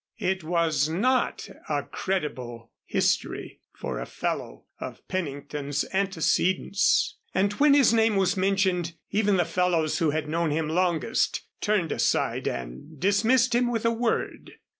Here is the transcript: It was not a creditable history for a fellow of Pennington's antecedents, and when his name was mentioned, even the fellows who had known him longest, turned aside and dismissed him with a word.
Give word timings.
It 0.17 0.43
was 0.43 0.89
not 0.89 1.47
a 1.69 1.83
creditable 1.83 2.71
history 2.87 3.61
for 3.75 3.99
a 3.99 4.07
fellow 4.07 4.65
of 4.79 5.07
Pennington's 5.07 5.85
antecedents, 5.93 7.17
and 7.35 7.53
when 7.59 7.75
his 7.75 7.93
name 7.93 8.15
was 8.15 8.35
mentioned, 8.35 8.93
even 9.11 9.37
the 9.37 9.45
fellows 9.45 9.99
who 9.99 10.09
had 10.09 10.27
known 10.27 10.49
him 10.49 10.67
longest, 10.69 11.43
turned 11.61 11.91
aside 11.91 12.47
and 12.47 12.99
dismissed 12.99 13.53
him 13.53 13.69
with 13.69 13.85
a 13.85 13.91
word. 13.91 14.53